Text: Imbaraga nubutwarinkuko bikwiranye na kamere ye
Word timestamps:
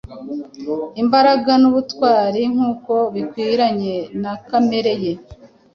Imbaraga 1.01 1.51
nubutwarinkuko 1.61 2.93
bikwiranye 3.13 3.95
na 4.21 4.33
kamere 4.47 4.93
ye 5.03 5.13